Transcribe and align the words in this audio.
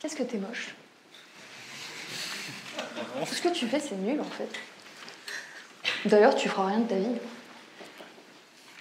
Qu'est-ce 0.00 0.16
que 0.16 0.22
t'es 0.22 0.38
moche? 0.38 0.74
Tout 3.26 3.34
ce 3.34 3.42
que 3.42 3.48
tu 3.48 3.66
fais, 3.66 3.80
c'est 3.80 3.96
nul 3.96 4.20
en 4.20 4.24
fait. 4.24 4.48
D'ailleurs, 6.04 6.34
tu 6.34 6.48
feras 6.48 6.68
rien 6.68 6.80
de 6.80 6.88
ta 6.88 6.94
vie. 6.94 7.16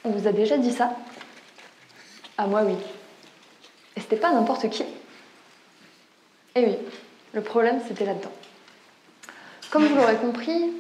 On 0.03 0.11
vous 0.11 0.27
a 0.27 0.31
déjà 0.31 0.57
dit 0.57 0.71
ça? 0.71 0.95
Ah, 2.37 2.47
moi 2.47 2.63
oui. 2.63 2.75
Et 3.95 3.99
c'était 3.99 4.17
pas 4.17 4.31
n'importe 4.31 4.69
qui? 4.69 4.83
Eh 6.55 6.65
oui, 6.65 6.75
le 7.33 7.41
problème 7.41 7.81
c'était 7.87 8.05
là-dedans. 8.05 8.31
Comme 9.71 9.85
vous 9.85 9.95
l'aurez 9.95 10.17
compris, 10.17 10.71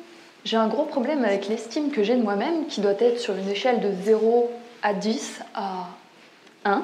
j'ai 0.45 0.57
un 0.57 0.67
gros 0.67 0.85
problème 0.85 1.25
avec 1.25 1.47
l'estime 1.47 1.91
que 1.91 2.03
j'ai 2.03 2.15
de 2.15 2.21
moi-même 2.21 2.67
qui 2.67 2.81
doit 2.81 2.95
être 2.99 3.19
sur 3.19 3.35
une 3.35 3.49
échelle 3.49 3.79
de 3.81 3.91
0 4.03 4.51
à 4.81 4.93
10 4.93 5.39
à 5.55 5.87
1, 6.63 6.83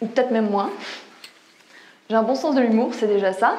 ou 0.00 0.06
peut-être 0.06 0.30
même 0.30 0.50
moins. 0.50 0.70
J'ai 2.10 2.16
un 2.16 2.22
bon 2.22 2.34
sens 2.34 2.54
de 2.54 2.60
l'humour, 2.60 2.92
c'est 2.92 3.06
déjà 3.06 3.32
ça. 3.32 3.56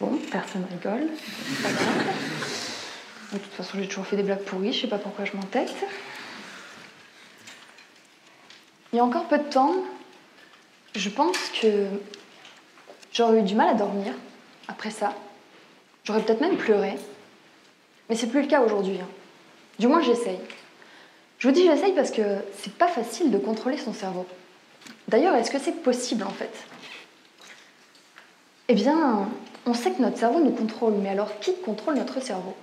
Bon, 0.00 0.18
personne 0.30 0.64
rigole. 0.70 1.08
De 3.32 3.38
toute 3.38 3.52
façon, 3.52 3.78
j'ai 3.78 3.88
toujours 3.88 4.06
fait 4.06 4.16
des 4.16 4.22
blagues 4.22 4.42
pourries, 4.44 4.72
je 4.72 4.82
sais 4.82 4.88
pas 4.88 4.98
pourquoi 4.98 5.24
je 5.24 5.34
m'entête. 5.34 5.72
Il 8.92 8.96
y 8.96 8.98
a 8.98 9.04
encore 9.04 9.24
peu 9.26 9.38
de 9.38 9.44
temps, 9.44 9.74
je 10.94 11.08
pense 11.08 11.38
que 11.60 11.86
j'aurais 13.12 13.38
eu 13.38 13.42
du 13.42 13.54
mal 13.54 13.70
à 13.70 13.74
dormir 13.74 14.12
après 14.68 14.90
ça. 14.90 15.14
J'aurais 16.04 16.20
peut-être 16.20 16.42
même 16.42 16.58
pleuré. 16.58 16.98
Mais 18.10 18.16
c'est 18.16 18.26
plus 18.26 18.42
le 18.42 18.48
cas 18.48 18.60
aujourd'hui. 18.60 18.98
hein. 19.00 19.08
Du 19.78 19.86
moins, 19.86 20.02
j'essaye. 20.02 20.38
Je 21.38 21.48
vous 21.48 21.54
dis 21.54 21.64
j'essaye 21.64 21.94
parce 21.94 22.10
que 22.10 22.22
c'est 22.58 22.74
pas 22.74 22.88
facile 22.88 23.30
de 23.30 23.38
contrôler 23.38 23.78
son 23.78 23.94
cerveau. 23.94 24.26
D'ailleurs, 25.08 25.34
est-ce 25.34 25.50
que 25.50 25.58
c'est 25.58 25.82
possible 25.82 26.24
en 26.24 26.30
fait? 26.30 26.52
Eh 28.68 28.74
bien, 28.74 29.28
on 29.66 29.74
sait 29.74 29.90
que 29.90 30.00
notre 30.00 30.18
cerveau 30.18 30.40
nous 30.40 30.52
contrôle, 30.52 30.94
mais 30.94 31.10
alors 31.10 31.38
qui 31.40 31.54
contrôle 31.56 31.94
notre 31.94 32.20
cerveau? 32.22 32.54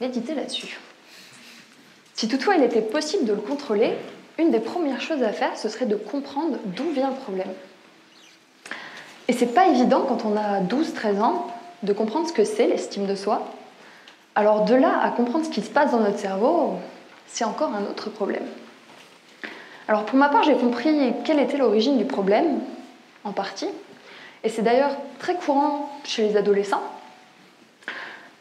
Méditez 0.00 0.34
là-dessus. 0.34 0.78
Si 2.14 2.28
toutefois 2.28 2.56
il 2.56 2.62
était 2.62 2.82
possible 2.82 3.24
de 3.24 3.32
le 3.32 3.40
contrôler, 3.40 3.94
une 4.38 4.50
des 4.50 4.60
premières 4.60 5.00
choses 5.00 5.22
à 5.22 5.32
faire, 5.32 5.56
ce 5.56 5.68
serait 5.68 5.86
de 5.86 5.96
comprendre 5.96 6.58
d'où 6.64 6.90
vient 6.90 7.10
le 7.10 7.16
problème. 7.16 7.52
Et 9.28 9.32
c'est 9.32 9.54
pas 9.54 9.68
évident 9.68 10.04
quand 10.08 10.24
on 10.24 10.36
a 10.36 10.60
12-13 10.60 11.20
ans 11.20 11.46
de 11.82 11.92
comprendre 11.92 12.28
ce 12.28 12.32
que 12.32 12.44
c'est 12.44 12.66
l'estime 12.66 13.06
de 13.06 13.14
soi. 13.14 13.46
Alors 14.34 14.64
de 14.64 14.74
là 14.74 15.00
à 15.00 15.10
comprendre 15.10 15.44
ce 15.44 15.50
qui 15.50 15.62
se 15.62 15.70
passe 15.70 15.92
dans 15.92 16.00
notre 16.00 16.18
cerveau, 16.18 16.78
c'est 17.26 17.44
encore 17.44 17.74
un 17.74 17.84
autre 17.84 18.10
problème. 18.10 18.46
Alors 19.88 20.04
pour 20.04 20.18
ma 20.18 20.28
part, 20.28 20.42
j'ai 20.44 20.54
compris 20.54 21.12
quelle 21.24 21.38
était 21.38 21.58
l'origine 21.58 21.98
du 21.98 22.04
problème, 22.04 22.60
en 23.24 23.32
partie, 23.32 23.68
et 24.42 24.48
c'est 24.48 24.62
d'ailleurs 24.62 24.96
très 25.18 25.34
courant 25.34 25.90
chez 26.04 26.28
les 26.28 26.36
adolescents. 26.36 26.82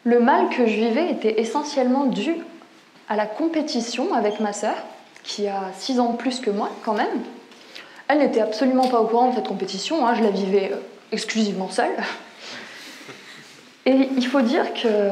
Le 0.05 0.19
mal 0.19 0.49
que 0.49 0.65
je 0.65 0.75
vivais 0.75 1.09
était 1.09 1.39
essentiellement 1.39 2.05
dû 2.05 2.35
à 3.09 3.15
la 3.15 3.25
compétition 3.25 4.13
avec 4.13 4.39
ma 4.39 4.53
sœur, 4.53 4.75
qui 5.23 5.47
a 5.47 5.71
6 5.77 5.99
ans 5.99 6.11
de 6.11 6.17
plus 6.17 6.39
que 6.39 6.49
moi 6.49 6.69
quand 6.83 6.93
même. 6.93 7.23
Elle 8.07 8.19
n'était 8.19 8.41
absolument 8.41 8.87
pas 8.87 8.99
au 8.99 9.07
courant 9.07 9.29
de 9.29 9.35
cette 9.35 9.47
compétition, 9.47 10.05
hein, 10.05 10.13
je 10.15 10.23
la 10.23 10.29
vivais 10.29 10.71
euh, 10.73 10.77
exclusivement 11.11 11.69
seule. 11.69 11.95
Et 13.85 14.09
il 14.15 14.25
faut 14.25 14.41
dire 14.41 14.73
que 14.73 15.09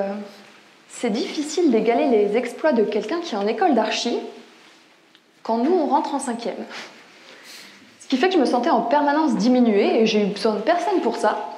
c'est 0.90 1.10
difficile 1.10 1.72
d'égaler 1.72 2.08
les 2.08 2.38
exploits 2.38 2.74
de 2.74 2.84
quelqu'un 2.84 3.20
qui 3.22 3.34
est 3.34 3.38
en 3.38 3.48
école 3.48 3.76
d'archi 3.76 4.18
quand 5.44 5.58
nous 5.58 5.74
on 5.74 5.88
rentre 5.88 6.14
en 6.14 6.20
cinquième. 6.20 6.66
Ce 8.00 8.08
qui 8.08 8.18
fait 8.18 8.28
que 8.28 8.36
je 8.36 8.40
me 8.40 8.46
sentais 8.46 8.70
en 8.70 8.82
permanence 8.82 9.36
diminuée 9.36 10.02
et 10.02 10.06
j'ai 10.06 10.24
eu 10.24 10.28
besoin 10.28 10.56
de 10.56 10.62
personne 10.62 11.02
pour 11.02 11.16
ça. 11.16 11.50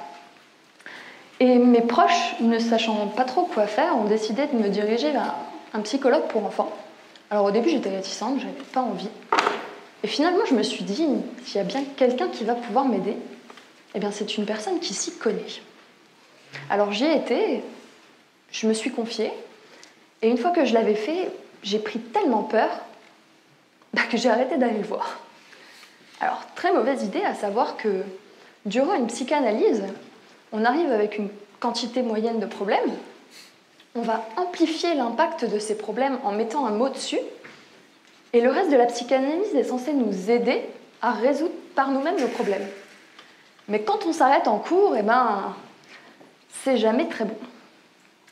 Et 1.40 1.58
mes 1.58 1.80
proches, 1.80 2.36
ne 2.40 2.58
sachant 2.58 3.08
pas 3.08 3.24
trop 3.24 3.42
quoi 3.42 3.66
faire, 3.66 3.96
ont 3.96 4.04
décidé 4.04 4.46
de 4.46 4.56
me 4.56 4.68
diriger 4.68 5.10
vers 5.10 5.34
un 5.72 5.80
psychologue 5.80 6.28
pour 6.28 6.44
enfants. 6.44 6.70
Alors 7.30 7.46
au 7.46 7.50
début 7.50 7.70
j'étais 7.70 7.90
réticente, 7.90 8.38
j'avais 8.38 8.52
pas 8.72 8.82
envie. 8.82 9.08
Et 10.02 10.06
finalement 10.06 10.44
je 10.46 10.54
me 10.54 10.62
suis 10.62 10.84
dit, 10.84 11.06
s'il 11.44 11.56
y 11.56 11.60
a 11.60 11.64
bien 11.64 11.82
quelqu'un 11.96 12.28
qui 12.28 12.44
va 12.44 12.54
pouvoir 12.54 12.84
m'aider, 12.84 13.16
eh 13.94 13.98
bien 13.98 14.12
c'est 14.12 14.36
une 14.36 14.44
personne 14.44 14.78
qui 14.78 14.94
s'y 14.94 15.12
connaît. 15.18 15.42
Alors 16.70 16.92
j'y 16.92 17.04
ai 17.04 17.16
été, 17.16 17.64
je 18.52 18.68
me 18.68 18.72
suis 18.72 18.92
confiée, 18.92 19.32
et 20.22 20.28
une 20.28 20.38
fois 20.38 20.50
que 20.50 20.64
je 20.64 20.74
l'avais 20.74 20.94
fait, 20.94 21.30
j'ai 21.62 21.78
pris 21.78 21.98
tellement 21.98 22.42
peur 22.42 22.68
bah, 23.94 24.02
que 24.10 24.16
j'ai 24.16 24.28
arrêté 24.28 24.56
d'aller 24.56 24.78
le 24.78 24.84
voir. 24.84 25.20
Alors 26.20 26.42
très 26.56 26.72
mauvaise 26.72 27.04
idée 27.04 27.22
à 27.22 27.34
savoir 27.34 27.76
que 27.76 28.02
durant 28.66 28.94
une 28.94 29.06
psychanalyse, 29.06 29.84
on 30.52 30.64
arrive 30.64 30.90
avec 30.90 31.16
une 31.16 31.28
quantité 31.60 32.02
moyenne 32.02 32.40
de 32.40 32.46
problèmes, 32.46 32.90
on 33.94 34.02
va 34.02 34.26
amplifier 34.36 34.94
l'impact 34.94 35.44
de 35.44 35.60
ces 35.60 35.78
problèmes 35.78 36.18
en 36.24 36.32
mettant 36.32 36.66
un 36.66 36.72
mot 36.72 36.88
dessus, 36.88 37.20
et 38.32 38.40
le 38.40 38.50
reste 38.50 38.72
de 38.72 38.76
la 38.76 38.86
psychanalyse 38.86 39.54
est 39.54 39.62
censé 39.62 39.92
nous 39.92 40.28
aider 40.28 40.62
à 41.00 41.12
résoudre 41.12 41.54
par 41.76 41.92
nous-mêmes 41.92 42.20
nos 42.20 42.26
problèmes. 42.26 42.66
Mais 43.68 43.82
quand 43.82 44.06
on 44.06 44.12
s'arrête 44.12 44.48
en 44.48 44.58
cours, 44.58 44.96
eh 44.98 45.02
ben, 45.02 45.54
c'est 46.64 46.78
jamais 46.78 47.06
très 47.06 47.26
bon. 47.26 47.36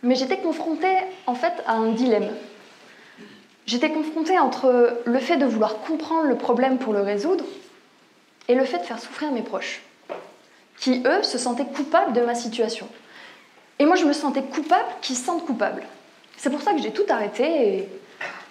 Mais 0.02 0.16
j'étais 0.16 0.38
confrontée 0.38 0.96
en 1.26 1.36
fait 1.36 1.52
à 1.66 1.74
un 1.74 1.92
dilemme. 1.92 2.30
J'étais 3.66 3.90
confrontée 3.90 4.38
entre 4.38 5.00
le 5.04 5.18
fait 5.18 5.36
de 5.36 5.46
vouloir 5.46 5.78
comprendre 5.78 6.28
le 6.28 6.36
problème 6.36 6.78
pour 6.78 6.92
le 6.92 7.00
résoudre 7.00 7.44
et 8.48 8.54
le 8.54 8.64
fait 8.64 8.78
de 8.78 8.84
faire 8.84 8.98
souffrir 8.98 9.30
mes 9.30 9.42
proches, 9.42 9.82
qui 10.78 11.02
eux 11.06 11.22
se 11.22 11.38
sentaient 11.38 11.66
coupables 11.66 12.12
de 12.12 12.22
ma 12.22 12.34
situation. 12.34 12.88
Et 13.78 13.86
moi 13.86 13.96
je 13.96 14.04
me 14.04 14.12
sentais 14.12 14.42
coupable 14.42 14.88
qu'ils 15.00 15.16
se 15.16 15.24
sentent 15.24 15.46
coupables. 15.46 15.84
C'est 16.36 16.50
pour 16.50 16.60
ça 16.60 16.72
que 16.72 16.82
j'ai 16.82 16.92
tout 16.92 17.06
arrêté 17.08 17.44
et, 17.44 17.88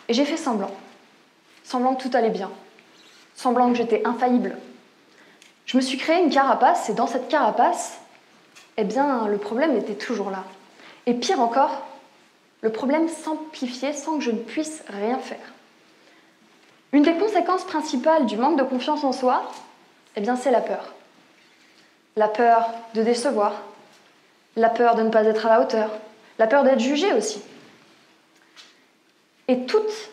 et 0.07 0.13
j'ai 0.13 0.25
fait 0.25 0.37
semblant. 0.37 0.71
Semblant 1.63 1.95
que 1.95 2.03
tout 2.03 2.15
allait 2.15 2.29
bien. 2.29 2.49
Semblant 3.35 3.69
que 3.69 3.77
j'étais 3.77 4.01
infaillible. 4.05 4.57
Je 5.65 5.77
me 5.77 5.81
suis 5.81 5.97
créé 5.97 6.21
une 6.23 6.29
carapace 6.29 6.89
et 6.89 6.93
dans 6.93 7.07
cette 7.07 7.27
carapace, 7.27 7.99
eh 8.77 8.83
bien 8.85 9.27
le 9.27 9.37
problème 9.37 9.75
était 9.75 9.93
toujours 9.93 10.31
là. 10.31 10.43
Et 11.05 11.13
pire 11.13 11.41
encore, 11.41 11.85
le 12.61 12.71
problème 12.71 13.09
s'amplifiait 13.09 13.93
sans 13.93 14.17
que 14.17 14.23
je 14.23 14.31
ne 14.31 14.37
puisse 14.37 14.83
rien 14.87 15.17
faire. 15.19 15.53
Une 16.93 17.03
des 17.03 17.15
conséquences 17.15 17.63
principales 17.63 18.25
du 18.25 18.37
manque 18.37 18.57
de 18.57 18.63
confiance 18.63 19.03
en 19.03 19.11
soi, 19.11 19.51
eh 20.15 20.21
bien, 20.21 20.35
c'est 20.35 20.51
la 20.51 20.61
peur. 20.61 20.93
La 22.15 22.27
peur 22.27 22.69
de 22.93 23.01
décevoir, 23.01 23.63
la 24.55 24.69
peur 24.69 24.95
de 24.95 25.03
ne 25.03 25.09
pas 25.09 25.23
être 25.23 25.45
à 25.45 25.49
la 25.49 25.61
hauteur, 25.61 25.89
la 26.37 26.47
peur 26.47 26.63
d'être 26.63 26.79
jugé 26.79 27.13
aussi. 27.13 27.41
Et 29.47 29.65
toutes 29.65 30.11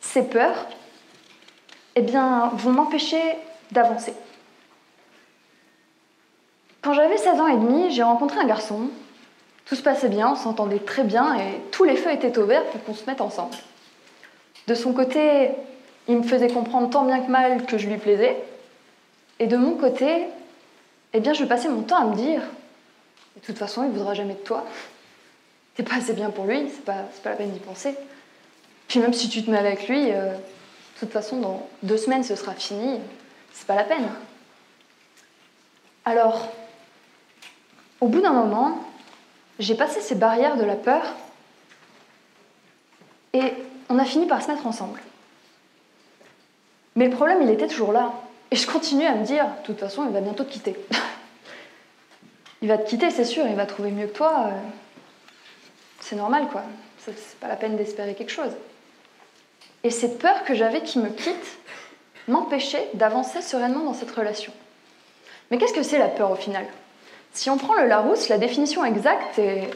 ces 0.00 0.22
peurs, 0.22 0.66
eh 1.94 2.02
bien, 2.02 2.50
vont 2.54 2.72
m'empêcher 2.72 3.20
d'avancer. 3.72 4.14
Quand 6.82 6.92
j'avais 6.92 7.16
16 7.16 7.40
ans 7.40 7.48
et 7.48 7.56
demi, 7.56 7.90
j'ai 7.90 8.02
rencontré 8.02 8.38
un 8.38 8.46
garçon 8.46 8.90
tout 9.68 9.74
se 9.74 9.82
passait 9.82 10.08
bien, 10.08 10.30
on 10.30 10.36
s'entendait 10.36 10.78
très 10.78 11.04
bien 11.04 11.34
et 11.34 11.60
tous 11.70 11.84
les 11.84 11.96
feux 11.96 12.10
étaient 12.10 12.38
au 12.38 12.46
vert 12.46 12.64
pour 12.64 12.82
qu'on 12.84 12.94
se 12.94 13.04
mette 13.06 13.20
ensemble. 13.20 13.54
De 14.66 14.74
son 14.74 14.92
côté, 14.92 15.50
il 16.08 16.16
me 16.16 16.22
faisait 16.22 16.48
comprendre 16.48 16.88
tant 16.88 17.04
bien 17.04 17.20
que 17.20 17.30
mal 17.30 17.66
que 17.66 17.76
je 17.76 17.86
lui 17.86 17.98
plaisais. 17.98 18.36
Et 19.38 19.46
de 19.46 19.56
mon 19.56 19.76
côté, 19.76 20.24
eh 21.12 21.20
bien, 21.20 21.34
je 21.34 21.44
passais 21.44 21.68
mon 21.68 21.82
temps 21.82 21.98
à 21.98 22.04
me 22.04 22.14
dire 22.14 22.40
de 23.36 23.46
toute 23.46 23.58
façon, 23.58 23.84
il 23.84 23.90
ne 23.90 23.96
voudra 23.96 24.14
jamais 24.14 24.34
de 24.34 24.38
toi. 24.38 24.64
T'es 25.74 25.82
pas 25.82 25.96
assez 25.96 26.12
bien 26.12 26.30
pour 26.30 26.46
lui, 26.46 26.68
c'est 26.74 26.84
pas, 26.84 27.04
pas 27.22 27.30
la 27.30 27.36
peine 27.36 27.50
d'y 27.50 27.60
penser. 27.60 27.94
Puis 28.88 29.00
même 29.00 29.12
si 29.12 29.28
tu 29.28 29.44
te 29.44 29.50
mets 29.50 29.58
avec 29.58 29.86
lui, 29.86 30.10
euh, 30.10 30.32
de 30.32 31.00
toute 31.00 31.12
façon, 31.12 31.36
dans 31.36 31.68
deux 31.82 31.98
semaines, 31.98 32.24
ce 32.24 32.34
sera 32.34 32.54
fini, 32.54 32.98
c'est 33.52 33.66
pas 33.66 33.76
la 33.76 33.84
peine. 33.84 34.08
Alors, 36.04 36.48
au 38.00 38.08
bout 38.08 38.20
d'un 38.20 38.32
moment, 38.32 38.82
j'ai 39.58 39.74
passé 39.74 40.00
ces 40.00 40.14
barrières 40.14 40.56
de 40.56 40.64
la 40.64 40.76
peur 40.76 41.02
et 43.32 43.52
on 43.88 43.98
a 43.98 44.04
fini 44.04 44.26
par 44.26 44.42
se 44.42 44.50
mettre 44.50 44.66
ensemble. 44.66 45.00
Mais 46.94 47.06
le 47.08 47.14
problème, 47.14 47.42
il 47.42 47.50
était 47.50 47.66
toujours 47.68 47.92
là. 47.92 48.12
Et 48.50 48.56
je 48.56 48.66
continue 48.66 49.04
à 49.04 49.14
me 49.14 49.24
dire, 49.24 49.44
de 49.46 49.66
toute 49.66 49.78
façon, 49.78 50.04
il 50.06 50.12
va 50.12 50.20
bientôt 50.20 50.44
te 50.44 50.50
quitter. 50.50 50.74
il 52.62 52.68
va 52.68 52.78
te 52.78 52.88
quitter, 52.88 53.10
c'est 53.10 53.24
sûr, 53.24 53.46
il 53.46 53.54
va 53.54 53.66
trouver 53.66 53.90
mieux 53.90 54.06
que 54.06 54.16
toi. 54.16 54.46
euh, 54.46 54.50
C'est 56.00 56.16
normal, 56.16 56.48
quoi. 56.50 56.62
C'est 56.98 57.38
pas 57.38 57.48
la 57.48 57.56
peine 57.56 57.76
d'espérer 57.76 58.14
quelque 58.14 58.32
chose. 58.32 58.52
Et 59.84 59.90
cette 59.90 60.18
peur 60.18 60.44
que 60.44 60.54
j'avais 60.54 60.82
qu'il 60.82 61.02
me 61.02 61.10
quitte 61.10 61.58
m'empêchait 62.26 62.88
d'avancer 62.94 63.42
sereinement 63.42 63.84
dans 63.84 63.94
cette 63.94 64.10
relation. 64.10 64.52
Mais 65.50 65.58
qu'est-ce 65.58 65.72
que 65.72 65.82
c'est 65.82 65.98
la 65.98 66.08
peur 66.08 66.30
au 66.30 66.36
final? 66.36 66.66
Si 67.32 67.50
on 67.50 67.56
prend 67.56 67.74
le 67.74 67.86
Larousse, 67.86 68.28
la 68.28 68.38
définition 68.38 68.84
exacte 68.84 69.38
est 69.38 69.70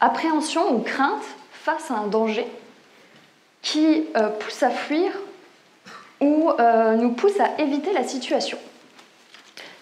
appréhension 0.00 0.74
ou 0.74 0.80
crainte 0.80 1.24
face 1.52 1.90
à 1.90 1.94
un 1.94 2.06
danger 2.06 2.46
qui 3.62 4.06
euh, 4.16 4.28
pousse 4.28 4.62
à 4.62 4.70
fuir 4.70 5.12
ou 6.20 6.50
euh, 6.58 6.96
nous 6.96 7.12
pousse 7.12 7.38
à 7.40 7.60
éviter 7.60 7.92
la 7.92 8.04
situation. 8.04 8.58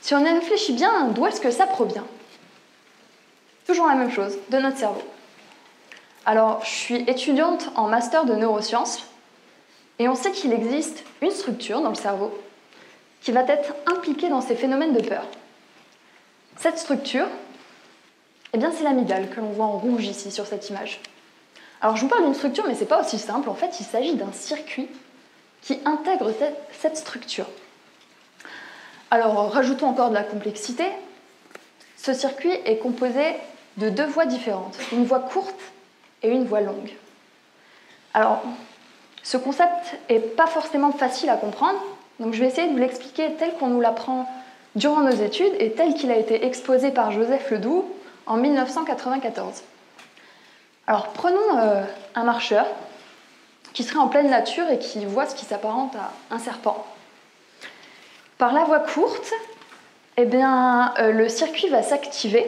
Si 0.00 0.14
on 0.14 0.24
réfléchit 0.24 0.72
bien, 0.72 1.08
d'où 1.08 1.26
est-ce 1.26 1.40
que 1.40 1.50
ça 1.50 1.66
provient? 1.66 2.06
Toujours 3.66 3.86
la 3.86 3.94
même 3.94 4.10
chose, 4.10 4.38
de 4.48 4.58
notre 4.58 4.78
cerveau. 4.78 5.02
Alors, 6.24 6.64
je 6.64 6.70
suis 6.70 7.04
étudiante 7.06 7.70
en 7.74 7.88
master 7.88 8.24
de 8.24 8.34
neurosciences 8.34 9.06
et 9.98 10.08
on 10.08 10.14
sait 10.14 10.32
qu'il 10.32 10.52
existe 10.52 11.04
une 11.20 11.30
structure 11.30 11.80
dans 11.80 11.90
le 11.90 11.94
cerveau 11.94 12.32
qui 13.20 13.32
va 13.32 13.42
être 13.42 13.74
impliquée 13.86 14.28
dans 14.28 14.40
ces 14.40 14.54
phénomènes 14.54 14.94
de 14.94 15.02
peur. 15.02 15.24
Cette 16.58 16.78
structure, 16.78 17.28
eh 18.52 18.58
bien, 18.58 18.72
c'est 18.76 18.82
l'amygdale 18.82 19.30
que 19.30 19.40
l'on 19.40 19.50
voit 19.50 19.66
en 19.66 19.78
rouge 19.78 20.06
ici 20.06 20.32
sur 20.32 20.44
cette 20.44 20.68
image. 20.70 21.00
Alors, 21.80 21.96
je 21.96 22.02
vous 22.02 22.08
parle 22.08 22.24
d'une 22.24 22.34
structure, 22.34 22.64
mais 22.66 22.74
ce 22.74 22.80
n'est 22.80 22.86
pas 22.86 23.00
aussi 23.00 23.18
simple. 23.18 23.48
En 23.48 23.54
fait, 23.54 23.78
il 23.78 23.84
s'agit 23.84 24.16
d'un 24.16 24.32
circuit 24.32 24.88
qui 25.62 25.78
intègre 25.84 26.32
cette 26.72 26.96
structure. 26.96 27.46
Alors, 29.12 29.52
rajoutons 29.52 29.86
encore 29.86 30.08
de 30.08 30.14
la 30.14 30.24
complexité. 30.24 30.84
Ce 31.96 32.12
circuit 32.12 32.52
est 32.64 32.78
composé 32.78 33.36
de 33.76 33.88
deux 33.88 34.06
voies 34.06 34.26
différentes, 34.26 34.76
une 34.92 35.04
voie 35.04 35.20
courte 35.20 35.60
et 36.24 36.28
une 36.28 36.44
voie 36.44 36.60
longue. 36.60 36.92
Alors, 38.14 38.42
ce 39.22 39.36
concept 39.36 39.96
n'est 40.10 40.18
pas 40.18 40.48
forcément 40.48 40.90
facile 40.90 41.30
à 41.30 41.36
comprendre, 41.36 41.78
donc 42.18 42.34
je 42.34 42.40
vais 42.40 42.48
essayer 42.48 42.66
de 42.66 42.72
vous 42.72 42.78
l'expliquer 42.78 43.34
tel 43.38 43.54
qu'on 43.54 43.68
nous 43.68 43.80
l'apprend 43.80 44.28
durant 44.74 45.00
nos 45.00 45.10
études 45.10 45.52
et 45.58 45.72
tel 45.72 45.94
qu'il 45.94 46.10
a 46.10 46.16
été 46.16 46.44
exposé 46.46 46.90
par 46.90 47.10
Joseph 47.10 47.50
Ledoux 47.50 47.84
en 48.26 48.36
1994. 48.36 49.62
Alors 50.86 51.08
prenons 51.08 51.58
euh, 51.58 51.82
un 52.14 52.24
marcheur 52.24 52.66
qui 53.72 53.82
serait 53.82 53.98
en 53.98 54.08
pleine 54.08 54.30
nature 54.30 54.68
et 54.70 54.78
qui 54.78 55.04
voit 55.04 55.26
ce 55.26 55.34
qui 55.34 55.44
s'apparente 55.44 55.94
à 55.96 56.34
un 56.34 56.38
serpent. 56.38 56.86
Par 58.38 58.52
la 58.52 58.64
voie 58.64 58.80
courte, 58.80 59.32
eh 60.16 60.24
bien, 60.24 60.94
euh, 60.98 61.12
le 61.12 61.28
circuit 61.28 61.68
va 61.68 61.82
s'activer 61.82 62.46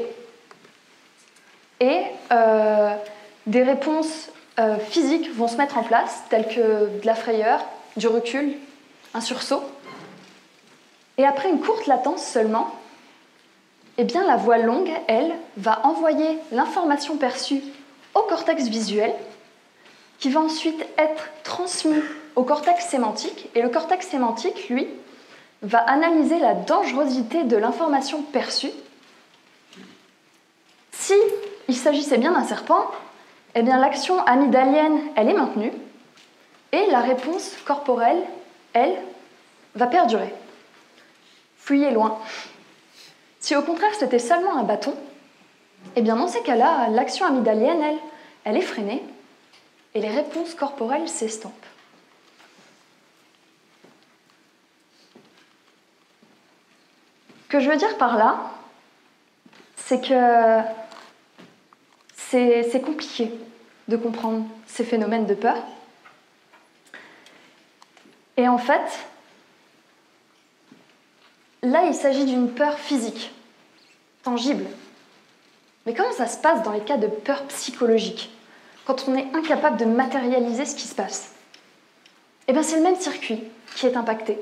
et 1.81 2.03
euh, 2.33 2.95
des 3.47 3.63
réponses 3.63 4.31
physiques 4.91 5.35
vont 5.35 5.49
se 5.49 5.57
mettre 5.57 5.79
en 5.79 5.83
place, 5.83 6.23
telles 6.29 6.47
que 6.47 6.99
de 7.01 7.07
la 7.07 7.15
frayeur, 7.15 7.65
du 7.97 8.09
recul, 8.09 8.59
un 9.15 9.23
sursaut. 9.23 9.63
Et 11.21 11.27
après 11.27 11.51
une 11.51 11.61
courte 11.61 11.87
latence 11.87 12.25
seulement, 12.25 12.75
eh 13.99 14.05
bien, 14.05 14.25
la 14.25 14.37
voie 14.37 14.57
longue, 14.57 14.91
elle, 15.07 15.35
va 15.59 15.85
envoyer 15.85 16.39
l'information 16.51 17.19
perçue 17.19 17.61
au 18.15 18.21
cortex 18.21 18.69
visuel, 18.69 19.13
qui 20.19 20.31
va 20.31 20.41
ensuite 20.41 20.83
être 20.97 21.29
transmis 21.43 22.01
au 22.37 22.43
cortex 22.43 22.87
sémantique. 22.87 23.51
Et 23.55 23.61
le 23.61 23.69
cortex 23.69 24.09
sémantique, 24.09 24.71
lui, 24.71 24.89
va 25.61 25.81
analyser 25.81 26.39
la 26.39 26.55
dangerosité 26.55 27.45
de 27.45 27.59
l'information 27.59 28.23
perçue. 28.23 28.73
Si 30.93 31.13
il 31.69 31.77
s'agissait 31.77 32.17
bien 32.17 32.33
d'un 32.33 32.45
serpent, 32.45 32.87
eh 33.55 33.61
bien 33.61 33.79
l'action 33.79 34.25
amygdalienne, 34.25 34.99
elle 35.17 35.29
est 35.29 35.35
maintenue, 35.35 35.73
et 36.73 36.87
la 36.91 37.01
réponse 37.01 37.57
corporelle, 37.67 38.23
elle, 38.73 38.97
va 39.75 39.87
perdurer. 39.87 40.33
Loin. 41.71 42.19
Si 43.39 43.55
au 43.55 43.63
contraire 43.63 43.95
c'était 43.99 44.19
seulement 44.19 44.57
un 44.57 44.65
bâton, 44.65 44.95
eh 45.95 46.03
bien 46.03 46.17
dans 46.17 46.27
ces 46.27 46.43
cas-là, 46.43 46.89
l'action 46.89 47.27
amygdalienne, 47.27 47.81
elle, 47.81 47.99
elle 48.45 48.57
est 48.57 48.63
freinée 48.63 49.03
et 49.95 50.01
les 50.01 50.09
réponses 50.09 50.55
corporelles 50.55 51.09
s'estompent. 51.09 51.53
Ce 57.45 57.49
que 57.49 57.61
je 57.61 57.71
veux 57.71 57.77
dire 57.77 57.97
par 57.99 58.17
là, 58.17 58.41
c'est 59.77 60.01
que 60.01 60.61
c'est 62.17 62.83
compliqué 62.85 63.33
de 63.89 63.97
comprendre 63.97 64.45
ces 64.67 64.85
phénomènes 64.85 65.27
de 65.27 65.35
peur. 65.35 65.57
Et 68.37 68.47
en 68.49 68.59
fait, 68.59 69.01
là, 71.63 71.85
il 71.87 71.95
s'agit 71.95 72.25
d'une 72.25 72.51
peur 72.51 72.79
physique, 72.79 73.33
tangible, 74.23 74.65
mais 75.87 75.95
comment 75.95 76.13
ça 76.13 76.27
se 76.27 76.39
passe 76.39 76.63
dans 76.63 76.73
les 76.73 76.81
cas 76.81 76.97
de 76.97 77.07
peur 77.07 77.45
psychologique, 77.45 78.31
quand 78.85 79.09
on 79.09 79.15
est 79.15 79.29
incapable 79.35 79.77
de 79.77 79.85
matérialiser 79.85 80.67
ce 80.67 80.75
qui 80.75 80.87
se 80.87 80.95
passe? 80.95 81.33
Eh 82.49 82.53
bien, 82.53 82.63
c'est 82.63 82.77
le 82.77 82.83
même 82.83 82.97
circuit 82.97 83.43
qui 83.77 83.87
est 83.87 83.97
impacté. 83.97 84.39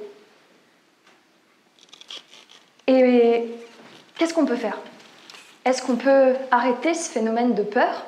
Et 2.86 3.44
qu'est-ce 4.16 4.32
qu'on 4.32 4.46
peut 4.46 4.56
faire? 4.56 4.78
Est-ce 5.64 5.82
qu'on 5.82 5.96
peut 5.96 6.34
arrêter 6.50 6.94
ce 6.94 7.10
phénomène 7.10 7.54
de 7.54 7.62
peur? 7.62 8.06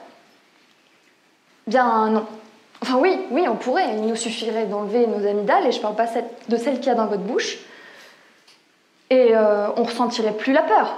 Bien 1.67 2.09
non. 2.09 2.27
Enfin 2.81 2.97
oui, 2.97 3.19
oui, 3.31 3.47
on 3.47 3.57
pourrait. 3.57 3.95
Il 3.97 4.07
nous 4.07 4.17
suffirait 4.17 4.65
d'enlever 4.65 5.07
nos 5.07 5.27
amygdales, 5.27 5.67
et 5.67 5.73
je 5.73 5.77
ne 5.77 5.83
parle 5.83 5.97
pas 5.97 6.09
de 6.49 6.57
celles 6.57 6.79
qu'il 6.79 6.87
y 6.87 6.91
a 6.91 6.95
dans 6.95 7.07
votre 7.07 7.23
bouche, 7.23 7.59
et 9.11 9.35
euh, 9.35 9.69
on 9.77 9.83
ressentirait 9.83 10.37
plus 10.37 10.53
la 10.53 10.63
peur. 10.63 10.97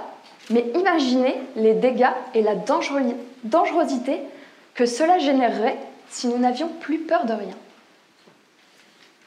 Mais 0.49 0.65
imaginez 0.75 1.35
les 1.55 1.73
dégâts 1.73 2.11
et 2.33 2.41
la 2.41 2.55
dangerosité 2.55 4.21
que 4.75 4.85
cela 4.85 5.19
générerait 5.19 5.77
si 6.09 6.27
nous 6.27 6.37
n'avions 6.37 6.67
plus 6.67 6.99
peur 6.99 7.25
de 7.25 7.33
rien. 7.33 7.55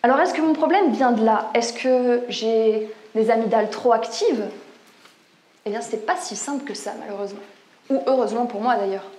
Alors 0.02 0.20
est-ce 0.20 0.34
que 0.34 0.40
mon 0.40 0.52
problème 0.52 0.92
vient 0.92 1.12
de 1.12 1.24
là? 1.24 1.50
Est-ce 1.54 1.72
que 1.72 2.22
j'ai 2.28 2.88
des 3.14 3.30
amygdales 3.30 3.70
trop 3.70 3.92
actives? 3.92 4.44
Eh 5.64 5.70
bien, 5.70 5.80
ce 5.80 5.92
n'est 5.92 6.02
pas 6.02 6.16
si 6.16 6.36
simple 6.36 6.64
que 6.64 6.74
ça, 6.74 6.92
malheureusement. 7.00 7.40
Ou 7.90 8.00
heureusement 8.06 8.46
pour 8.46 8.60
moi, 8.60 8.76
d'ailleurs. 8.76 9.10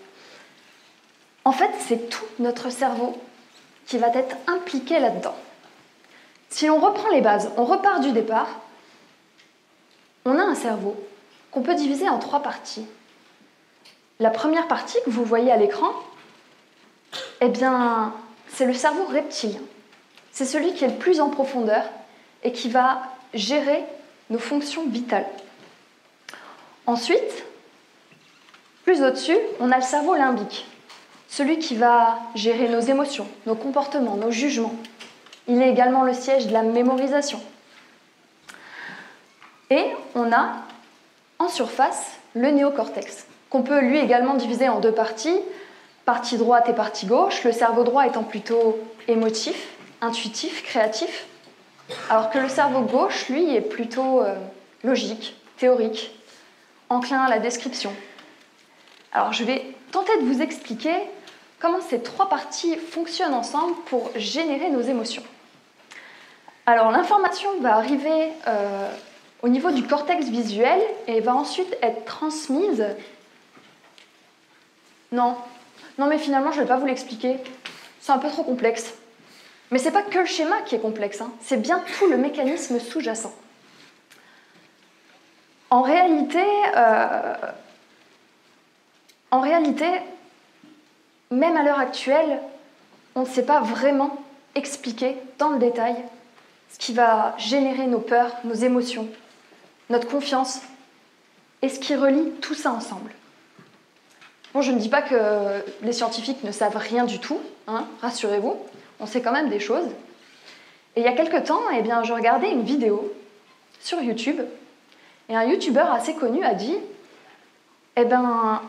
En 1.43 1.51
fait, 1.51 1.71
c'est 1.79 2.09
tout 2.09 2.23
notre 2.39 2.69
cerveau 2.69 3.17
qui 3.85 3.97
va 3.97 4.07
être 4.07 4.35
impliqué 4.47 4.99
là-dedans. 4.99 5.35
Si 6.49 6.67
l'on 6.67 6.79
reprend 6.79 7.09
les 7.09 7.21
bases, 7.21 7.51
on 7.57 7.65
repart 7.65 8.01
du 8.01 8.11
départ, 8.11 8.47
on 10.27 10.39
a 10.39 10.43
un 10.43 10.55
cerveau 10.55 10.95
qu'on 11.51 11.61
peut 11.61 11.75
diviser 11.75 12.09
en 12.09 12.19
trois 12.19 12.41
parties. 12.41 12.85
La 14.19 14.29
première 14.29 14.67
partie 14.67 14.97
que 15.05 15.09
vous 15.09 15.23
voyez 15.23 15.51
à 15.51 15.57
l'écran, 15.57 15.91
eh 17.41 17.49
bien, 17.49 18.13
c'est 18.49 18.65
le 18.65 18.73
cerveau 18.73 19.05
reptilien. 19.05 19.61
C'est 20.31 20.45
celui 20.45 20.73
qui 20.73 20.83
est 20.83 20.89
le 20.89 20.97
plus 20.97 21.19
en 21.19 21.29
profondeur 21.29 21.83
et 22.43 22.51
qui 22.51 22.69
va 22.69 23.01
gérer 23.33 23.83
nos 24.29 24.39
fonctions 24.39 24.87
vitales. 24.87 25.27
Ensuite, 26.85 27.45
plus 28.83 29.03
au-dessus, 29.03 29.37
on 29.59 29.71
a 29.71 29.77
le 29.77 29.83
cerveau 29.83 30.15
limbique, 30.15 30.65
celui 31.27 31.59
qui 31.59 31.75
va 31.75 32.19
gérer 32.35 32.69
nos 32.69 32.79
émotions, 32.79 33.27
nos 33.45 33.55
comportements, 33.55 34.15
nos 34.15 34.31
jugements. 34.31 34.75
Il 35.47 35.61
est 35.61 35.69
également 35.69 36.03
le 36.03 36.13
siège 36.13 36.47
de 36.47 36.53
la 36.53 36.63
mémorisation. 36.63 37.41
Et 39.69 39.85
on 40.15 40.31
a 40.31 40.53
en 41.39 41.49
surface 41.49 42.13
le 42.33 42.49
néocortex, 42.51 43.25
qu'on 43.49 43.63
peut 43.63 43.79
lui 43.79 43.99
également 43.99 44.35
diviser 44.35 44.69
en 44.69 44.79
deux 44.79 44.91
parties, 44.91 45.39
partie 46.05 46.37
droite 46.37 46.69
et 46.69 46.73
partie 46.73 47.05
gauche, 47.05 47.43
le 47.43 47.51
cerveau 47.51 47.83
droit 47.83 48.07
étant 48.07 48.23
plutôt 48.23 48.77
émotif, 49.07 49.67
intuitif, 50.01 50.63
créatif, 50.63 51.25
alors 52.09 52.29
que 52.29 52.39
le 52.39 52.49
cerveau 52.49 52.81
gauche, 52.81 53.29
lui, 53.29 53.55
est 53.55 53.61
plutôt 53.61 54.21
euh, 54.21 54.35
logique, 54.83 55.35
théorique, 55.57 56.11
enclin 56.89 57.21
à 57.21 57.29
la 57.29 57.39
description. 57.39 57.91
Alors 59.11 59.33
je 59.33 59.43
vais 59.43 59.65
tenter 59.91 60.17
de 60.19 60.25
vous 60.25 60.41
expliquer 60.41 60.93
comment 61.59 61.81
ces 61.81 62.01
trois 62.01 62.29
parties 62.29 62.75
fonctionnent 62.75 63.33
ensemble 63.33 63.73
pour 63.85 64.11
générer 64.15 64.69
nos 64.69 64.81
émotions. 64.81 65.23
Alors 66.65 66.91
l'information 66.91 67.49
va 67.61 67.75
arriver 67.75 68.29
euh, 68.47 68.91
au 69.41 69.49
niveau 69.49 69.71
du 69.71 69.83
cortex 69.83 70.27
visuel 70.27 70.79
et 71.07 71.19
va 71.21 71.35
ensuite 71.35 71.77
être 71.81 72.05
transmise. 72.05 72.85
Non, 75.11 75.35
non 75.97 76.07
mais 76.07 76.17
finalement 76.17 76.51
je 76.51 76.57
ne 76.57 76.63
vais 76.63 76.67
pas 76.67 76.77
vous 76.77 76.85
l'expliquer. 76.85 77.37
C'est 77.99 78.11
un 78.11 78.17
peu 78.17 78.29
trop 78.29 78.43
complexe. 78.43 78.93
Mais 79.71 79.79
ce 79.79 79.85
n'est 79.85 79.91
pas 79.91 80.01
que 80.01 80.19
le 80.19 80.25
schéma 80.25 80.61
qui 80.61 80.75
est 80.75 80.79
complexe, 80.79 81.21
hein. 81.21 81.31
c'est 81.41 81.57
bien 81.57 81.83
tout 81.97 82.07
le 82.07 82.17
mécanisme 82.17 82.79
sous-jacent. 82.79 83.33
En 85.69 85.81
réalité, 85.81 86.43
euh, 86.77 87.33
en 89.31 89.41
réalité, 89.41 89.85
même 91.31 91.57
à 91.57 91.63
l'heure 91.63 91.79
actuelle, 91.79 92.39
on 93.15 93.21
ne 93.21 93.25
sait 93.25 93.45
pas 93.45 93.59
vraiment 93.59 94.17
expliquer 94.55 95.17
dans 95.37 95.49
le 95.49 95.59
détail 95.59 95.95
ce 96.71 96.77
qui 96.77 96.93
va 96.93 97.35
générer 97.37 97.87
nos 97.87 97.99
peurs, 97.99 98.31
nos 98.45 98.53
émotions, 98.53 99.07
notre 99.89 100.07
confiance 100.07 100.61
et 101.61 101.69
ce 101.69 101.79
qui 101.79 101.95
relie 101.95 102.31
tout 102.41 102.53
ça 102.53 102.71
ensemble. 102.71 103.11
Bon, 104.53 104.61
je 104.61 104.71
ne 104.71 104.79
dis 104.79 104.89
pas 104.89 105.01
que 105.01 105.63
les 105.81 105.93
scientifiques 105.93 106.43
ne 106.43 106.51
savent 106.51 106.77
rien 106.77 107.05
du 107.05 107.19
tout, 107.19 107.39
hein, 107.67 107.85
rassurez-vous, 108.01 108.57
on 108.99 109.05
sait 109.05 109.21
quand 109.21 109.31
même 109.31 109.49
des 109.49 109.59
choses. 109.59 109.87
Et 110.95 111.01
il 111.01 111.03
y 111.03 111.07
a 111.07 111.13
quelque 111.13 111.37
temps, 111.45 111.61
eh 111.77 111.81
bien, 111.81 112.03
je 112.03 112.13
regardais 112.13 112.51
une 112.51 112.63
vidéo 112.63 113.13
sur 113.79 114.01
YouTube 114.01 114.41
Et 115.29 115.35
un 115.35 115.43
youtubeur 115.43 115.91
assez 115.91 116.15
connu 116.15 116.43
a 116.43 116.53
dit 116.53 116.75
Eh 117.95 118.05
ben, 118.05 118.61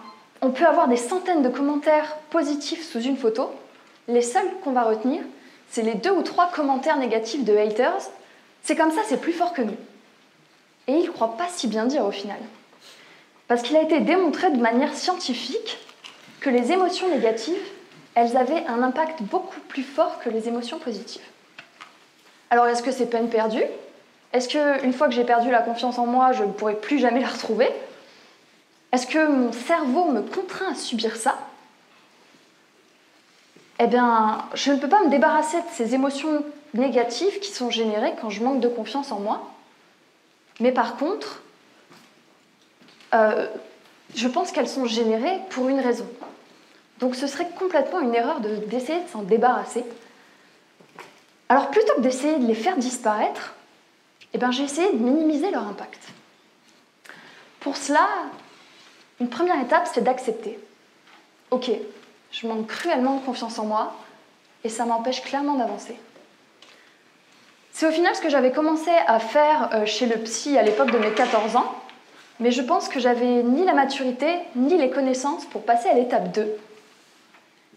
on 0.42 0.50
peut 0.50 0.66
avoir 0.66 0.88
des 0.88 0.96
centaines 0.96 1.42
de 1.42 1.48
commentaires 1.48 2.16
positifs 2.30 2.84
sous 2.84 3.00
une 3.00 3.16
photo. 3.16 3.50
Les 4.08 4.22
seuls 4.22 4.50
qu'on 4.62 4.72
va 4.72 4.84
retenir, 4.84 5.22
c'est 5.70 5.82
les 5.82 5.94
deux 5.94 6.10
ou 6.10 6.22
trois 6.22 6.50
commentaires 6.50 6.98
négatifs 6.98 7.44
de 7.44 7.56
haters. 7.56 8.10
C'est 8.62 8.76
comme 8.76 8.92
ça, 8.92 9.00
c'est 9.06 9.20
plus 9.20 9.32
fort 9.32 9.52
que 9.52 9.62
nous. 9.62 9.76
Et 10.88 10.92
il 10.92 11.04
ne 11.04 11.10
croit 11.10 11.36
pas 11.36 11.46
si 11.48 11.68
bien 11.68 11.84
dire 11.84 12.04
au 12.04 12.10
final. 12.10 12.38
Parce 13.46 13.62
qu'il 13.62 13.76
a 13.76 13.82
été 13.82 14.00
démontré 14.00 14.50
de 14.50 14.60
manière 14.60 14.94
scientifique 14.94 15.78
que 16.40 16.50
les 16.50 16.72
émotions 16.72 17.08
négatives, 17.08 17.62
elles 18.14 18.36
avaient 18.36 18.66
un 18.66 18.82
impact 18.82 19.22
beaucoup 19.22 19.60
plus 19.68 19.82
fort 19.82 20.18
que 20.18 20.28
les 20.30 20.48
émotions 20.48 20.78
positives. 20.78 21.22
Alors 22.50 22.66
est-ce 22.66 22.82
que 22.82 22.90
c'est 22.90 23.06
peine 23.06 23.28
perdue? 23.28 23.64
Est-ce 24.32 24.48
qu'une 24.48 24.92
fois 24.92 25.08
que 25.08 25.14
j'ai 25.14 25.24
perdu 25.24 25.50
la 25.50 25.62
confiance 25.62 25.98
en 25.98 26.06
moi, 26.06 26.32
je 26.32 26.44
ne 26.44 26.52
pourrai 26.52 26.74
plus 26.74 26.98
jamais 26.98 27.20
la 27.20 27.28
retrouver? 27.28 27.70
Est-ce 28.92 29.06
que 29.06 29.26
mon 29.26 29.52
cerveau 29.52 30.06
me 30.06 30.22
contraint 30.22 30.72
à 30.72 30.74
subir 30.74 31.16
ça? 31.16 31.38
Eh 33.78 33.86
bien, 33.86 34.38
je 34.54 34.72
ne 34.72 34.78
peux 34.78 34.88
pas 34.88 35.02
me 35.04 35.10
débarrasser 35.10 35.58
de 35.58 35.68
ces 35.72 35.94
émotions 35.94 36.42
négatives 36.74 37.38
qui 37.40 37.52
sont 37.52 37.70
générées 37.70 38.14
quand 38.20 38.30
je 38.30 38.42
manque 38.42 38.60
de 38.60 38.68
confiance 38.68 39.12
en 39.12 39.20
moi. 39.20 39.42
Mais 40.60 40.72
par 40.72 40.96
contre, 40.96 41.42
euh, 43.14 43.46
je 44.14 44.28
pense 44.28 44.52
qu'elles 44.52 44.68
sont 44.68 44.86
générées 44.86 45.38
pour 45.50 45.68
une 45.68 45.80
raison. 45.80 46.06
Donc 47.00 47.14
ce 47.14 47.26
serait 47.26 47.48
complètement 47.58 48.00
une 48.00 48.14
erreur 48.14 48.40
d'essayer 48.40 49.02
de, 49.02 49.08
s'en 49.08 49.22
débarrasser. 49.22 49.84
Alors 51.48 51.70
plutôt 51.70 51.94
que 51.96 52.00
d'essayer 52.00 52.38
de 52.38 52.46
les 52.46 52.54
faire 52.54 52.76
disparaître, 52.76 53.54
eh 54.34 54.38
ben, 54.38 54.50
j'ai 54.50 54.64
essayé 54.64 54.92
de 54.92 54.98
minimiser 54.98 55.50
leur 55.50 55.66
impact. 55.66 56.02
Pour 57.60 57.76
cela, 57.76 58.06
une 59.20 59.28
première 59.28 59.60
étape, 59.60 59.88
c'est 59.92 60.02
d'accepter. 60.02 60.58
Ok, 61.50 61.70
je 62.30 62.46
manque 62.46 62.66
cruellement 62.66 63.16
de 63.16 63.24
confiance 63.24 63.58
en 63.58 63.64
moi 63.64 63.96
et 64.64 64.68
ça 64.68 64.84
m'empêche 64.84 65.22
clairement 65.22 65.54
d'avancer. 65.54 65.96
C'est 67.78 67.86
au 67.86 67.92
final 67.92 68.12
ce 68.16 68.20
que 68.20 68.28
j'avais 68.28 68.50
commencé 68.50 68.90
à 69.06 69.20
faire 69.20 69.70
euh, 69.72 69.86
chez 69.86 70.06
le 70.06 70.16
psy 70.16 70.58
à 70.58 70.64
l'époque 70.64 70.90
de 70.90 70.98
mes 70.98 71.12
14 71.12 71.54
ans, 71.54 71.72
mais 72.40 72.50
je 72.50 72.60
pense 72.60 72.88
que 72.88 72.98
j'avais 72.98 73.44
ni 73.44 73.64
la 73.64 73.72
maturité 73.72 74.26
ni 74.56 74.76
les 74.76 74.90
connaissances 74.90 75.44
pour 75.44 75.62
passer 75.62 75.88
à 75.88 75.94
l'étape 75.94 76.32
2, 76.32 76.56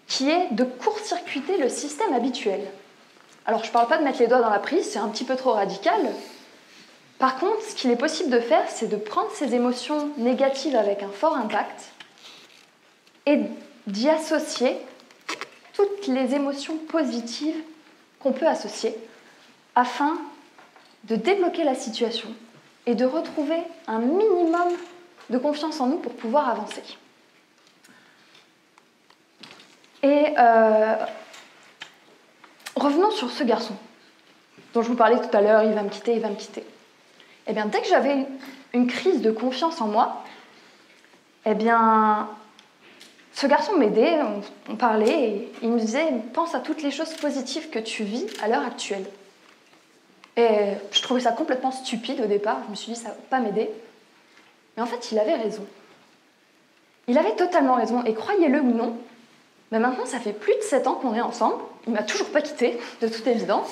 qui 0.08 0.32
est 0.32 0.48
de 0.54 0.64
court-circuiter 0.64 1.58
le 1.58 1.70
système 1.70 2.16
habituel. 2.16 2.62
Alors 3.46 3.62
je 3.64 3.68
ne 3.68 3.74
parle 3.74 3.86
pas 3.90 4.00
de 4.00 4.04
mettre 4.04 4.18
les 4.18 4.26
doigts 4.26 4.42
dans 4.42 4.50
la 4.50 4.58
prise, 4.58 4.90
c'est 4.90 4.98
un 4.98 5.08
petit 5.08 5.24
peu 5.24 5.36
trop 5.36 5.52
radical. 5.52 6.02
Par 7.20 7.38
contre, 7.38 7.62
ce 7.62 7.76
qu'il 7.76 7.92
est 7.92 7.96
possible 7.96 8.32
de 8.32 8.40
faire, 8.40 8.66
c'est 8.70 8.88
de 8.88 8.98
prendre 8.98 9.30
ces 9.36 9.54
émotions 9.54 10.10
négatives 10.18 10.76
avec 10.76 11.04
un 11.04 11.12
fort 11.12 11.38
impact 11.38 11.92
et 13.28 13.38
d'y 13.86 14.10
associer 14.10 14.78
toutes 15.74 16.08
les 16.08 16.34
émotions 16.34 16.78
positives 16.90 17.62
qu'on 18.20 18.32
peut 18.32 18.48
associer 18.48 18.98
afin 19.76 20.18
de 21.06 21.16
débloquer 21.16 21.64
la 21.64 21.76
situation 21.76 22.30
et 22.86 22.96
de 22.96 23.06
retrouver 23.06 23.62
un 23.88 24.00
minimum 24.00 24.70
de 25.30 25.38
confiance 25.38 25.80
en 25.80 25.88
nous 25.88 25.98
pour 25.98 26.14
pouvoir 26.14 26.50
avancer. 26.50 26.84
Et 30.04 30.34
euh, 30.38 30.96
revenons 32.76 33.12
sur 33.12 33.30
ce 33.30 33.44
garçon 33.44 33.76
dont 34.74 34.82
je 34.82 34.88
vous 34.88 34.96
parlais 34.96 35.20
tout 35.20 35.36
à 35.36 35.42
l'heure, 35.42 35.64
il 35.64 35.74
va 35.74 35.84
me 35.84 35.90
quitter, 35.90 36.16
il 36.16 36.22
va 36.22 36.30
me 36.30 36.36
quitter. 36.36 36.64
Eh 37.48 37.54
bien, 37.54 37.66
dès 37.66 37.82
que 37.82 37.88
j'avais 37.88 38.26
une 38.74 38.88
crise 38.88 39.22
de 39.22 39.32
confiance 39.32 39.82
en 39.82 39.88
moi, 39.88 40.24
eh 41.46 41.56
bien, 41.56 42.30
ce 43.34 43.48
garçon 43.48 43.78
m'aidait, 43.78 44.20
on, 44.70 44.76
parlait, 44.76 45.50
il 45.62 45.70
me 45.70 45.80
disait 45.80 46.06
pense 46.34 46.56
à 46.56 46.60
toutes 46.60 46.82
les 46.82 46.92
choses 46.92 47.14
positives 47.16 47.70
que 47.70 47.80
tu 47.80 48.04
vis 48.04 48.28
à 48.42 48.48
l'heure 48.48 48.66
actuelle. 48.66 49.06
Et 50.38 50.74
je 50.92 51.02
trouvais 51.02 51.22
ça 51.22 51.32
complètement 51.32 51.72
stupide 51.72 52.22
au 52.22 52.28
départ. 52.28 52.60
Je 52.66 52.72
me 52.72 52.76
suis 52.76 52.94
dit, 52.94 53.00
ça 53.00 53.10
va 53.10 53.16
pas 53.30 53.40
m'aider. 53.40 53.70
Mais 54.76 54.84
en 54.84 54.86
fait, 54.86 55.12
il 55.12 55.20
avait 55.20 55.36
raison. 55.36 55.66
Il 57.08 57.18
avait 57.18 57.36
totalement 57.36 57.76
raison. 57.76 58.04
Et 58.06 58.14
croyez-le 58.14 58.62
ou 58.62 58.72
non, 58.72 58.98
mais 59.72 59.80
maintenant, 59.80 60.06
ça 60.06 60.20
fait 60.20 60.34
plus 60.34 60.54
de 60.56 60.62
7 60.62 60.88
ans 60.88 60.96
qu'on 60.96 61.16
est 61.16 61.22
ensemble. 61.22 61.62
Il 61.88 61.94
m'a 61.94 62.04
toujours 62.04 62.30
pas 62.30 62.42
quitté, 62.42 62.80
de 63.02 63.08
toute 63.08 63.26
évidence. 63.26 63.70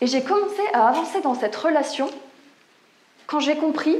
Et 0.00 0.06
j'ai 0.06 0.22
commencé 0.22 0.62
à 0.72 0.88
avancer 0.88 1.20
dans 1.20 1.34
cette 1.34 1.54
relation 1.54 2.10
quand 3.26 3.38
j'ai 3.38 3.56
compris 3.56 3.96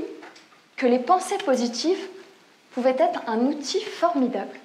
que 0.76 0.86
les 0.86 0.98
pensées 0.98 1.38
positives 1.38 2.08
pouvaient 2.72 2.96
être 2.98 3.20
un 3.26 3.40
outil 3.40 3.80
formidable. 3.80 4.58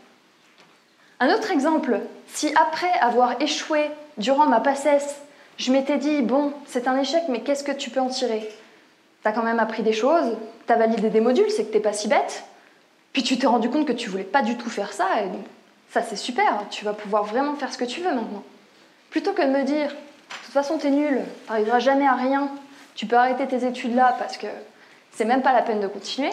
Un 1.19 1.33
autre 1.33 1.51
exemple, 1.51 2.00
si 2.27 2.53
après 2.55 2.91
avoir 3.01 3.41
échoué 3.41 3.89
durant 4.17 4.47
ma 4.47 4.62
passesse 4.62 5.17
je 5.58 5.72
m'étais 5.72 5.98
dit, 5.98 6.22
bon, 6.22 6.54
c'est 6.66 6.88
un 6.88 6.98
échec, 6.98 7.24
mais 7.30 7.42
qu'est-ce 7.42 7.64
que 7.64 7.72
tu 7.72 7.90
peux 7.90 8.00
en 8.00 8.10
tirer? 8.10 8.48
T'as 9.24 9.32
quand 9.32 9.44
même 9.44 9.60
appris 9.60 9.84
des 9.84 9.94
choses, 9.94 10.38
t'as 10.68 10.76
validé 10.76 11.10
des 11.10 11.22
modules, 11.22 11.50
c'est 11.50 11.66
que 11.66 11.74
t'es 11.74 11.80
pas 11.80 11.94
si 11.94 12.08
bête. 12.08 12.44
Puis 13.14 13.24
tu 13.24 13.38
t'es 13.38 13.48
rendu 13.48 13.70
compte 13.70 13.88
que 13.88 13.94
tu 13.94 14.10
voulais 14.10 14.24
pas 14.24 14.44
du 14.44 14.58
tout 14.58 14.70
faire 14.70 14.94
ça, 14.94 15.08
et 15.24 15.30
ça 15.90 16.04
c'est 16.04 16.16
super, 16.16 16.64
tu 16.70 16.86
vas 16.86 16.94
pouvoir 16.94 17.24
vraiment 17.24 17.56
faire 17.56 17.74
ce 17.74 17.78
que 17.78 17.86
tu 17.86 18.02
veux 18.02 18.14
maintenant. 18.14 18.44
Plutôt 19.10 19.34
que 19.34 19.42
de 19.42 19.48
me 19.48 19.64
dire, 19.64 19.88
de 19.88 20.46
toute 20.46 20.54
façon 20.54 20.78
t'es 20.78 20.92
nul, 20.92 21.22
t'arriveras 21.48 21.80
jamais 21.80 22.06
à 22.06 22.14
rien, 22.14 22.52
tu 22.94 23.08
peux 23.08 23.16
arrêter 23.16 23.48
tes 23.48 23.66
études 23.66 23.96
là 23.96 24.16
parce 24.20 24.38
que 24.38 24.48
c'est 25.12 25.26
même 25.26 25.42
pas 25.42 25.54
la 25.54 25.64
peine 25.64 25.80
de 25.80 25.88
continuer, 25.88 26.32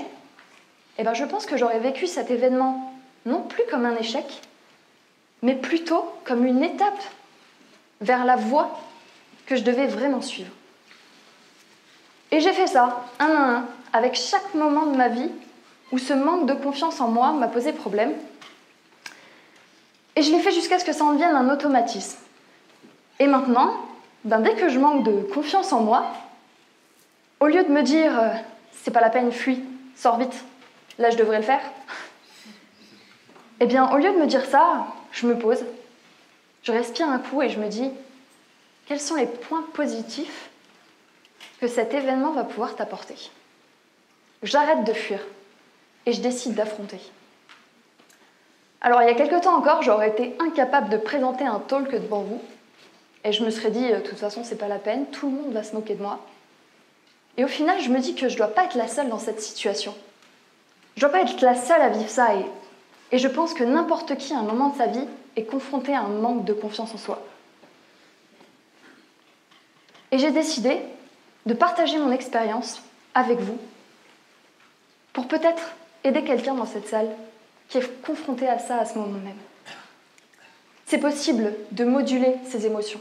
eh 0.98 1.04
ben 1.04 1.14
je 1.14 1.24
pense 1.24 1.46
que 1.46 1.56
j'aurais 1.56 1.78
vécu 1.78 2.06
cet 2.06 2.30
événement 2.30 2.92
non 3.24 3.40
plus 3.40 3.62
comme 3.70 3.86
un 3.86 3.96
échec, 3.96 4.42
mais 5.42 5.54
plutôt 5.54 6.04
comme 6.24 6.44
une 6.44 6.62
étape 6.62 7.02
vers 8.00 8.24
la 8.24 8.36
voie 8.36 8.78
que 9.46 9.56
je 9.56 9.62
devais 9.62 9.86
vraiment 9.86 10.22
suivre. 10.22 10.50
Et 12.30 12.40
j'ai 12.40 12.52
fait 12.52 12.66
ça, 12.66 13.04
un 13.18 13.26
à 13.26 13.58
un, 13.58 13.64
avec 13.92 14.14
chaque 14.14 14.54
moment 14.54 14.86
de 14.86 14.96
ma 14.96 15.08
vie 15.08 15.30
où 15.92 15.98
ce 15.98 16.12
manque 16.12 16.46
de 16.46 16.54
confiance 16.54 17.00
en 17.00 17.08
moi 17.08 17.32
m'a 17.32 17.48
posé 17.48 17.72
problème. 17.72 18.12
Et 20.16 20.22
je 20.22 20.32
l'ai 20.32 20.40
fait 20.40 20.52
jusqu'à 20.52 20.78
ce 20.78 20.84
que 20.84 20.92
ça 20.92 21.04
en 21.04 21.12
devienne 21.12 21.34
un 21.34 21.50
automatisme. 21.50 22.18
Et 23.20 23.26
maintenant, 23.26 23.74
ben 24.24 24.40
dès 24.40 24.54
que 24.54 24.68
je 24.68 24.78
manque 24.78 25.04
de 25.04 25.22
confiance 25.22 25.72
en 25.72 25.80
moi, 25.80 26.06
au 27.40 27.46
lieu 27.46 27.62
de 27.62 27.68
me 27.68 27.82
dire 27.82 28.18
euh, 28.18 28.30
c'est 28.82 28.90
pas 28.90 29.00
la 29.00 29.10
peine, 29.10 29.30
fuis, 29.30 29.62
sors 29.94 30.18
vite, 30.18 30.44
là 30.98 31.10
je 31.10 31.16
devrais 31.16 31.38
le 31.38 31.44
faire, 31.44 31.60
eh 33.60 33.66
bien 33.66 33.90
au 33.92 33.98
lieu 33.98 34.10
de 34.10 34.18
me 34.18 34.26
dire 34.26 34.44
ça, 34.44 34.86
je 35.12 35.26
me 35.26 35.38
pose, 35.38 35.64
je 36.62 36.72
respire 36.72 37.08
un 37.08 37.18
coup 37.18 37.42
et 37.42 37.48
je 37.48 37.60
me 37.60 37.68
dis 37.68 37.90
quels 38.86 39.00
sont 39.00 39.16
les 39.16 39.26
points 39.26 39.64
positifs 39.72 40.50
que 41.60 41.68
cet 41.68 41.94
événement 41.94 42.32
va 42.32 42.44
pouvoir 42.44 42.76
t'apporter? 42.76 43.16
J'arrête 44.42 44.84
de 44.84 44.92
fuir 44.92 45.20
et 46.06 46.12
je 46.12 46.20
décide 46.20 46.54
d'affronter. 46.54 47.00
Alors 48.80 49.02
il 49.02 49.08
y 49.08 49.10
a 49.10 49.14
quelque 49.14 49.42
temps 49.42 49.56
encore, 49.56 49.82
j'aurais 49.82 50.10
été 50.10 50.36
incapable 50.38 50.90
de 50.90 50.98
présenter 50.98 51.44
un 51.44 51.60
talk 51.60 51.90
devant 51.90 52.20
vous 52.20 52.42
et 53.24 53.32
je 53.32 53.42
me 53.42 53.50
serais 53.50 53.70
dit, 53.70 53.90
de 53.90 54.00
toute 54.00 54.18
façon, 54.18 54.44
c'est 54.44 54.58
pas 54.58 54.68
la 54.68 54.78
peine, 54.78 55.06
tout 55.06 55.30
le 55.30 55.36
monde 55.36 55.52
va 55.52 55.62
se 55.62 55.74
moquer 55.74 55.94
de 55.94 56.02
moi. 56.02 56.20
Et 57.38 57.44
au 57.44 57.48
final, 57.48 57.80
je 57.80 57.88
me 57.88 57.98
dis 57.98 58.14
que 58.14 58.28
je 58.28 58.36
dois 58.36 58.48
pas 58.48 58.64
être 58.64 58.74
la 58.74 58.86
seule 58.86 59.08
dans 59.08 59.18
cette 59.18 59.40
situation. 59.40 59.94
Je 60.96 61.00
dois 61.00 61.08
pas 61.08 61.22
être 61.22 61.40
la 61.40 61.54
seule 61.54 61.80
à 61.80 61.88
vivre 61.88 62.10
ça 62.10 62.34
et, 62.34 62.44
et 63.12 63.18
je 63.18 63.26
pense 63.26 63.54
que 63.54 63.64
n'importe 63.64 64.16
qui 64.18 64.34
à 64.34 64.38
un 64.38 64.42
moment 64.42 64.68
de 64.68 64.76
sa 64.76 64.86
vie 64.86 65.08
est 65.36 65.44
confronté 65.44 65.94
à 65.94 66.02
un 66.02 66.08
manque 66.08 66.44
de 66.44 66.52
confiance 66.52 66.94
en 66.94 66.98
soi. 66.98 67.22
Et 70.14 70.18
j'ai 70.18 70.30
décidé 70.30 70.78
de 71.44 71.54
partager 71.54 71.98
mon 71.98 72.12
expérience 72.12 72.80
avec 73.14 73.40
vous 73.40 73.58
pour 75.12 75.26
peut-être 75.26 75.72
aider 76.04 76.22
quelqu'un 76.22 76.54
dans 76.54 76.66
cette 76.66 76.86
salle 76.86 77.10
qui 77.68 77.78
est 77.78 78.02
confronté 78.02 78.46
à 78.46 78.60
ça 78.60 78.78
à 78.78 78.84
ce 78.84 78.96
moment 78.96 79.18
même. 79.18 79.34
C'est 80.86 80.98
possible 80.98 81.52
de 81.72 81.84
moduler 81.84 82.36
ses 82.48 82.64
émotions. 82.64 83.00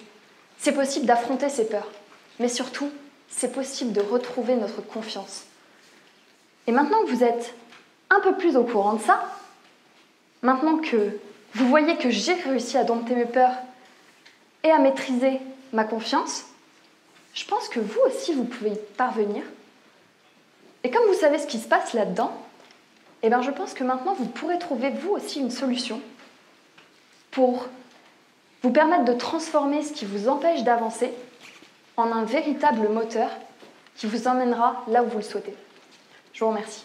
C'est 0.57 0.71
possible 0.71 1.05
d'affronter 1.05 1.49
ses 1.49 1.67
peurs. 1.67 1.87
Mais 2.39 2.47
surtout, 2.47 2.89
c'est 3.29 3.53
possible 3.53 3.93
de 3.93 4.01
retrouver 4.01 4.55
notre 4.55 4.81
confiance. 4.81 5.43
Et 6.65 6.71
maintenant 6.71 7.03
que 7.03 7.11
vous 7.11 7.23
êtes 7.23 7.53
un 8.09 8.21
peu 8.21 8.35
plus 8.37 8.57
au 8.57 8.63
courant 8.63 8.93
de 8.93 9.03
ça, 9.03 9.23
maintenant 10.41 10.77
que 10.77 11.19
vous 11.53 11.69
voyez 11.69 11.95
que 11.95 12.09
j'ai 12.09 12.33
réussi 12.33 12.75
à 12.75 12.83
dompter 12.83 13.13
mes 13.13 13.25
peurs 13.25 13.53
et 14.63 14.71
à 14.71 14.79
maîtriser 14.79 15.39
ma 15.73 15.83
confiance, 15.83 16.45
je 17.33 17.45
pense 17.45 17.67
que 17.67 17.79
vous 17.79 17.99
aussi, 18.05 18.33
vous 18.33 18.43
pouvez 18.43 18.71
y 18.71 18.79
parvenir. 18.97 19.43
Et 20.83 20.91
comme 20.91 21.05
vous 21.07 21.19
savez 21.19 21.39
ce 21.39 21.47
qui 21.47 21.59
se 21.59 21.67
passe 21.67 21.93
là-dedans, 21.93 22.31
eh 23.23 23.29
bien, 23.29 23.41
je 23.41 23.51
pense 23.51 23.73
que 23.73 23.83
maintenant, 23.83 24.13
vous 24.13 24.25
pourrez 24.25 24.59
trouver 24.59 24.89
vous 24.89 25.11
aussi 25.11 25.39
une 25.39 25.51
solution 25.51 26.01
pour 27.31 27.67
vous 28.61 28.71
permettre 28.71 29.05
de 29.05 29.13
transformer 29.13 29.81
ce 29.81 29.93
qui 29.93 30.05
vous 30.05 30.29
empêche 30.29 30.63
d'avancer 30.63 31.11
en 31.97 32.11
un 32.11 32.23
véritable 32.23 32.89
moteur 32.89 33.29
qui 33.95 34.07
vous 34.07 34.27
emmènera 34.27 34.83
là 34.87 35.03
où 35.03 35.07
vous 35.07 35.17
le 35.17 35.23
souhaitez. 35.23 35.55
Je 36.33 36.43
vous 36.43 36.49
remercie. 36.49 36.83